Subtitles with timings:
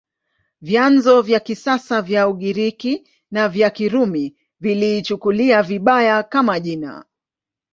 [0.61, 7.05] Vyanzo vya kisasa vya Ugiriki na vya Kirumi viliichukulia vibaya, kama jina.